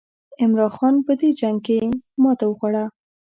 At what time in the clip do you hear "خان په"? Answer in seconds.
0.75-1.11